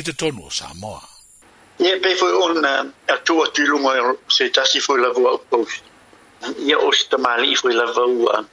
i 0.00 0.02
te 0.02 0.12
tonu 0.16 0.46
o 0.48 0.50
Samoa. 0.50 1.00
Ia 1.80 1.98
pe 2.00 2.14
foi 2.16 2.32
on 2.32 2.64
atua 3.08 3.50
tilunga 3.52 4.16
se 4.28 4.48
tasi 4.50 4.80
foi 4.80 5.00
la 5.00 5.12
voa 5.12 5.38
post. 5.38 5.84
Ia 6.64 6.78
o 6.78 6.92
se 6.92 7.08
tamali 7.08 7.56
foi 7.56 7.74
la 7.74 7.86
voa. 7.92 8.44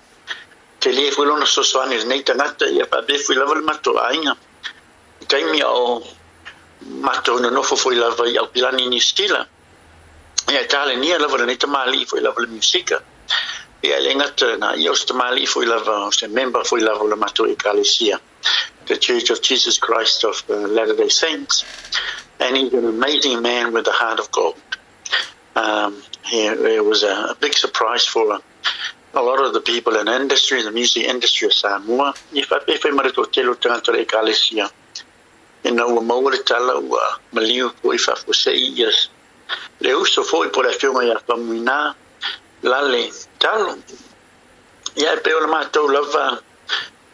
Te 0.80 0.92
le 0.92 1.12
foi 1.12 1.26
lona 1.26 1.46
sosoane 1.46 2.04
nei 2.06 2.24
tangata 2.24 2.66
ia 2.68 2.86
pa 2.86 3.02
be 3.02 3.18
foi 3.20 3.36
la 3.36 3.46
voa 3.46 3.62
mato 3.62 3.98
ainga. 4.00 4.36
Taimi 5.28 5.64
o 5.64 6.04
mato 7.08 7.40
no 7.40 7.50
nofo 7.50 7.76
foi 7.76 7.96
la 7.96 8.10
i 8.32 8.38
au 8.38 8.48
pilani 8.48 8.88
ni 8.88 9.00
stila. 9.00 9.48
Ia 10.52 10.68
tale 10.68 10.96
nia 10.96 11.20
la 11.20 11.28
voa 11.28 11.46
nei 11.46 11.58
tamali 11.58 12.06
foi 12.06 12.22
la 12.22 12.32
voa 12.32 12.48
musika. 12.48 13.02
Ia 13.84 14.00
le 14.00 14.16
ngata 14.16 14.58
na 14.58 14.76
ia 14.76 14.92
o 14.92 14.96
se 14.96 15.06
tamali 15.06 15.46
foi 15.48 15.66
la 15.66 15.78
voa 15.78 16.12
se 16.12 16.28
member 16.28 16.66
foi 16.66 16.82
la 16.82 16.94
voa 16.94 17.16
mato 17.16 17.46
i 17.46 17.56
kalesia. 17.56 18.20
The 18.88 18.98
Church 18.98 19.30
of 19.30 19.42
Jesus 19.42 19.78
Christ 19.78 20.24
of 20.24 20.44
uh, 20.50 20.54
Latter-day 20.54 21.10
Saints. 21.10 21.66
and 22.40 22.56
he's 22.56 22.74
an 22.74 22.86
amazing 22.86 23.42
man 23.42 23.74
with 23.74 23.88
a 23.88 23.92
heart 23.92 24.20
of 24.20 24.32
gold. 24.32 24.56
Um, 25.56 26.02
he, 26.26 26.46
it 26.46 26.86
was 26.86 27.04
a, 27.04 27.08
a, 27.08 27.38
big 27.40 27.54
surprise 27.54 28.06
for 28.06 28.34
a, 28.34 28.40
a, 29.16 29.22
lot 29.22 29.44
of 29.44 29.54
the 29.54 29.62
people 29.62 29.96
in 29.98 30.06
the 30.06 30.16
industry, 30.16 30.62
the 30.62 30.72
music 30.72 31.04
industry 31.04 31.48
of 31.48 31.54
Samoa. 31.54 32.14
If 32.32 32.52
I 32.52 32.60
I 32.68 32.92
mara 32.92 33.12
to 33.12 33.24
telo 33.24 33.56
tanto 33.60 33.92
le 33.92 34.06
kalesia, 34.06 34.70
e 35.66 35.72
na 35.72 35.88
ua 35.88 36.02
maua 36.02 36.38
tala 36.46 36.80
ua 36.80 37.20
maliu 37.34 37.74
po 37.82 37.92
i 37.92 37.98
whafu 37.98 38.36
se 38.36 38.52
ias. 38.52 39.10
Le 39.80 39.94
uso 39.94 40.24
foi 40.24 40.50
po 40.50 40.62
le 40.62 40.70
whiunga 40.78 41.04
ia 41.04 41.20
Faumuina, 41.20 41.96
lale 42.62 43.12
talo. 43.40 43.78
Ia 44.96 45.14
e 45.14 45.20
peo 45.24 45.40
le 45.40 45.48
mātou 45.48 45.90
lava 45.90 46.40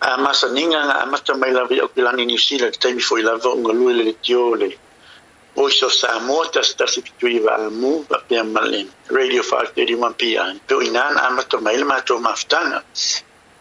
a 0.04 0.18
masa 0.18 0.48
ninga 0.52 0.80
a 1.02 1.06
mata 1.06 1.34
mai 1.36 1.52
lava 1.52 1.74
i 1.74 1.80
au 1.80 1.88
kilani 1.88 2.26
New 2.26 2.38
Zealand, 2.38 2.76
taimi 2.78 3.02
foi 3.02 3.22
lava 3.22 3.50
unga 3.50 3.72
lue 3.72 3.94
le 3.94 4.14
tio 4.22 4.56
le. 4.56 4.70
O 5.56 5.70
so 5.70 5.88
sa 5.90 6.20
mo 6.20 6.44
ta 6.52 6.62
sta 6.62 6.86
si 6.88 7.02
tu 7.20 7.28
iva 7.28 7.70
mu 7.70 8.04
pa 8.10 8.18
pe 8.28 8.42
male 8.44 8.88
radio 9.08 9.42
531 9.44 10.14
pia 10.18 10.44
pe 10.68 10.76
inan 10.88 11.18
ama 11.18 11.44
to 11.44 11.62
mail 11.62 11.86
ma 11.86 12.00
to 12.02 12.20
maftana. 12.20 12.84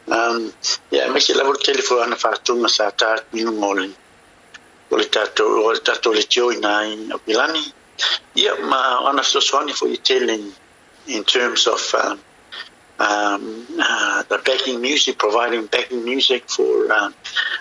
Um 0.08 0.52
ya 0.90 1.08
me 1.12 1.20
se 1.20 1.34
la 1.34 1.44
vol 1.44 1.58
telefono 1.58 2.16
fa 2.16 2.30
tu 2.44 2.66
sa 2.68 2.90
ta 2.90 3.16
minu 3.32 3.52
mole. 3.52 3.86
O 4.90 4.96
le 4.96 5.04
tato 5.04 5.44
o 5.44 5.70
le 5.70 5.80
tato 5.80 6.10
le 6.12 6.22
tio 6.22 6.50
ina 6.50 6.82
in 6.84 7.12
pilani 7.24 7.62
ya 8.34 8.56
ma 8.70 9.08
ana 9.08 9.22
so 9.22 9.38
so 9.40 9.62
ni 9.62 9.72
fo 9.72 9.86
telling 10.02 10.52
in 11.06 11.24
terms 11.24 11.66
of 11.66 11.94
um, 11.94 12.18
um, 13.02 13.66
uh, 13.78 14.22
the 14.30 14.38
backing 14.46 14.80
music, 14.80 15.18
providing 15.18 15.66
backing 15.66 16.04
music 16.04 16.48
for 16.48 16.92
um, 16.92 17.14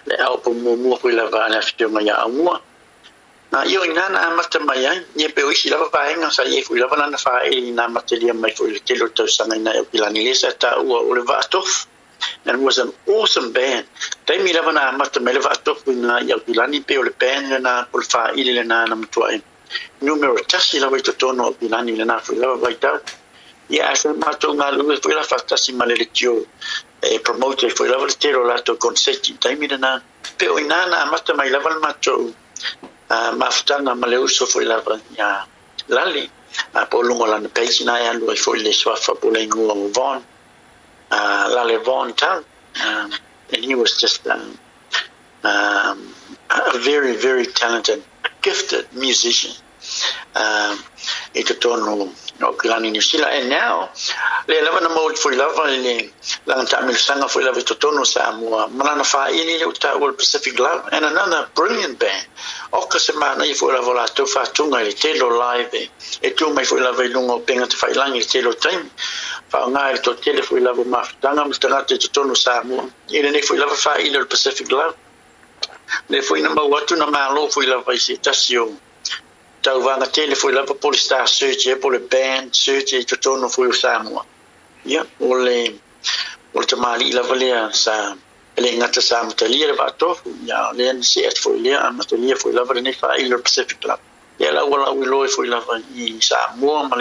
the 0.05 0.19
album 0.19 0.63
Mo 0.63 0.95
Hula 1.01 1.29
Vana 1.29 1.57
Fitunga 1.57 2.05
Ya 2.05 2.23
Amua 2.25 2.61
na 3.51 3.65
io 3.65 3.83
ina 3.85 4.09
na 4.09 4.29
mata 4.31 4.59
mai 4.59 4.85
ai 4.85 4.99
ni 5.15 5.27
pe 5.27 5.41
isi 5.51 5.69
lava 5.69 5.89
pa 5.91 6.07
nga 6.15 6.31
sa 6.31 6.43
ye 6.43 6.63
fu 6.63 6.75
lava 6.75 6.95
na 6.95 7.17
fa 7.17 7.43
e 7.43 7.71
na 7.71 7.87
mata 7.87 8.15
li 8.15 8.31
mai 8.31 8.51
fu 8.55 8.63
ke 8.87 8.95
lo 8.95 9.07
to 9.09 9.27
sanga 9.27 9.55
ina 9.55 9.71
e 9.75 9.83
pilani 9.91 10.23
le 10.23 10.33
sa 10.33 10.51
ta 10.53 10.79
u 10.79 10.87
o 10.95 11.11
le 11.13 11.21
vatof 11.21 11.87
and 12.45 12.63
was 12.63 12.77
an 12.77 12.93
awesome 13.07 13.51
band. 13.51 13.85
Dai 14.25 14.37
mi 14.37 14.53
lava 14.53 14.71
na 14.71 14.91
mata 14.91 15.19
me 15.19 15.33
le 15.33 15.41
vatof 15.41 15.85
na 15.87 16.19
ia 16.19 16.37
pilani 16.39 16.79
pe 16.79 16.97
o 16.97 17.01
le 17.01 17.11
band 17.11 17.61
na 17.61 17.83
por 17.91 18.03
fa 18.03 18.31
ile 18.39 18.53
le 18.53 18.63
na 18.63 18.85
na 18.85 18.95
mtua 18.95 19.33
e 19.35 19.41
numero 19.99 20.39
tasi 20.47 20.79
lava 20.79 20.97
to 21.01 21.11
tono 21.11 21.51
pilani 21.51 21.97
le 21.97 22.05
na 22.05 22.19
fu 22.19 22.35
lava 22.35 22.55
vai 22.55 22.75
tau 22.79 22.99
ia 23.71 23.95
nga 24.53 24.71
lu 24.71 24.83
fu 25.01 25.13
la 25.15 25.23
e 27.01 27.19
promote 27.19 27.69
la 27.87 28.61
concetti 28.77 29.35
dai 29.39 29.55
na 29.77 30.01
pe 30.37 30.47
mai 31.33 31.49
lava 31.49 31.69
uh, 33.09 33.31
mafutanga 33.35 33.93
ma 33.95 34.07
foi 34.27 34.65
lava 34.65 34.99
ia 35.17 35.47
lali 35.87 36.29
a 36.73 36.85
po 36.85 37.01
lungo 37.01 37.25
lana 37.25 37.47
peisi 37.49 37.83
na 37.83 37.99
ia 37.99 38.13
lui 38.13 38.37
foi 38.37 38.59
le 38.59 38.71
swafa 38.73 39.15
po 39.15 39.29
le 39.29 39.45
ngua 39.47 39.73
o 39.73 39.89
um, 42.85 43.11
and 43.53 43.65
he 43.65 43.75
was 43.75 43.97
just 43.99 44.25
um, 44.27 44.57
um, 45.43 46.13
a 46.49 46.77
very 46.77 47.15
very 47.15 47.45
talented 47.45 48.03
gifted 48.41 48.85
musician 48.93 49.51
um, 50.35 50.77
tonu. 51.61 52.09
No 52.39 52.53
kilani 52.53 52.91
ni 52.91 52.99
sila 53.01 53.27
and 53.27 53.49
now 53.49 53.89
le 54.47 54.61
lava 54.65 54.81
na 54.81 54.89
mo 54.89 55.13
foi 55.15 55.35
lava 55.35 55.65
le 55.69 56.09
langa 56.47 56.65
ta 56.65 56.81
mil 56.81 56.95
sanga 56.95 57.27
foi 57.27 57.43
lava 57.43 57.61
to 57.61 57.75
tonu 57.75 58.03
sa 58.05 58.31
mo 58.31 58.67
mana 58.69 59.03
fa 59.03 59.29
ini 59.29 59.59
le 59.59 59.65
uta 59.67 59.97
World 59.99 60.17
Pacific 60.17 60.57
Love 60.57 60.89
and 60.91 61.05
another 61.05 61.47
brilliant 61.53 61.99
band. 61.99 62.25
O 62.73 62.87
ka 62.87 62.97
se 62.97 63.13
mana 63.13 63.45
i 63.45 63.53
foi 63.53 63.71
lava 63.73 63.93
la 63.93 64.05
to 64.07 64.25
fa 64.25 64.43
tunga 64.45 64.81
i 64.81 64.93
telo 64.93 65.29
live. 65.37 65.89
E 66.21 66.29
tu 66.31 66.51
mai 66.53 66.65
foi 66.65 66.81
lava 66.81 67.03
i 67.03 67.09
lungo 67.09 67.39
penga 67.39 67.67
te 67.67 67.77
fai 67.77 67.93
langi 67.93 68.25
telo 68.25 68.53
time. 68.53 68.89
Fa 69.49 69.67
nga 69.69 69.91
i 69.93 69.99
to 70.01 70.15
tele 70.15 70.41
foi 70.41 70.61
lava 70.61 70.83
ma 70.83 71.05
tanga 71.21 71.45
mi 71.45 71.53
tanga 71.53 71.83
te 71.83 71.97
tonu 71.97 72.35
sa 72.35 72.63
mo 72.63 72.89
i 73.09 73.21
ne 73.21 73.41
foi 73.41 73.57
lava 73.57 73.75
fa 73.75 73.99
ili 73.99 74.25
Pacific 74.25 74.71
Love. 74.71 74.95
Le 76.09 76.21
foi 76.21 76.41
na 76.41 76.49
ma 76.49 76.63
watu 76.63 76.95
na 76.97 77.05
malo 77.05 77.49
foi 77.49 77.67
lava 77.67 77.93
i 77.93 77.99
se 77.99 78.17
tasio. 78.17 78.71
Tau 79.61 79.79
vanga 79.81 80.07
tele 80.07 80.35
foi 80.35 80.51
lava 80.51 80.73
poli 80.73 80.97
star 80.97 81.27
search 81.27 81.67
e 81.67 81.75
poli 81.75 81.99
band 81.99 82.49
search 82.53 82.93
e 82.93 83.05
to 83.05 83.17
tono 83.17 83.49
foi 83.49 83.67
o 83.67 83.73
Samoa 83.73 84.25
ia 84.85 85.05
o 85.19 85.35
le 85.35 85.79
o 86.53 86.59
le 86.59 86.65
tamali 86.65 87.11
lava 87.11 87.35
lea 87.35 87.71
sa 87.71 88.15
le 88.57 88.69
ngata 88.77 89.01
sa 89.01 89.23
matalia 89.23 89.67
le 89.67 89.73
vatofu 89.73 90.29
ia 90.45 90.71
le 90.73 90.89
an 90.89 91.03
se 91.03 91.29
foi 91.43 91.59
lea 91.59 91.77
a 91.85 91.91
matalia 91.91 92.35
foi 92.35 92.53
lava 92.53 92.73
le 92.73 92.93
fa 92.93 93.17
ilo 93.17 93.39
Pacific 93.39 93.79
Club. 93.79 93.99
Ia 94.39 94.51
la 94.51 94.63
wala 94.65 94.91
ui 94.91 95.05
loe 95.05 95.27
foi 95.27 95.47
lava 95.47 95.79
i 95.95 96.17
Samoa 96.19 96.83
ma 96.83 96.89